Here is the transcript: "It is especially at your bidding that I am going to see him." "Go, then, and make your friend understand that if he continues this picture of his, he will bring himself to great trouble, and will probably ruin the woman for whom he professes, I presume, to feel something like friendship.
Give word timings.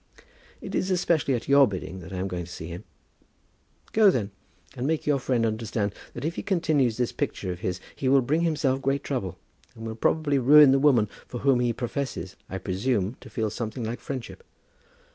"It 0.61 0.73
is 0.73 0.89
especially 0.89 1.35
at 1.35 1.47
your 1.47 1.67
bidding 1.67 1.99
that 1.99 2.11
I 2.11 2.15
am 2.17 2.27
going 2.27 2.45
to 2.45 2.51
see 2.51 2.65
him." 2.69 2.85
"Go, 3.93 4.09
then, 4.09 4.31
and 4.75 4.87
make 4.87 5.05
your 5.05 5.19
friend 5.19 5.45
understand 5.45 5.93
that 6.15 6.25
if 6.25 6.37
he 6.37 6.41
continues 6.41 6.97
this 6.97 7.11
picture 7.11 7.51
of 7.51 7.59
his, 7.59 7.79
he 7.95 8.09
will 8.09 8.23
bring 8.23 8.41
himself 8.41 8.79
to 8.79 8.83
great 8.83 9.03
trouble, 9.03 9.37
and 9.75 9.85
will 9.85 9.93
probably 9.93 10.39
ruin 10.39 10.71
the 10.71 10.79
woman 10.79 11.07
for 11.27 11.41
whom 11.41 11.59
he 11.59 11.71
professes, 11.71 12.35
I 12.49 12.57
presume, 12.57 13.17
to 13.21 13.29
feel 13.29 13.51
something 13.51 13.83
like 13.83 13.99
friendship. 13.99 14.43